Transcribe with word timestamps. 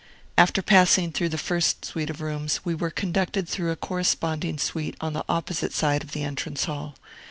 After 0.35 0.63
passing 0.63 1.11
through 1.11 1.29
the 1.29 1.37
first 1.37 1.85
suite 1.85 2.09
of 2.09 2.21
rooms, 2.21 2.61
we 2.65 2.73
were 2.73 2.89
conducted 2.89 3.47
through 3.47 3.69
a 3.69 3.75
corresponding 3.75 4.57
suite 4.57 4.95
on 4.99 5.13
the 5.13 5.23
opposite 5.29 5.73
side 5.73 6.01
of 6.03 6.13
the 6.13 6.23
entrance 6.23 6.65
hall. 6.65 6.95